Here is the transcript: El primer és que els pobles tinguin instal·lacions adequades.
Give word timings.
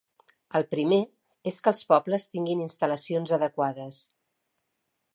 El 0.59 0.63
primer 0.71 0.99
és 1.51 1.59
que 1.67 1.71
els 1.73 1.83
pobles 1.93 2.27
tinguin 2.31 2.65
instal·lacions 2.67 3.37
adequades. 3.41 4.05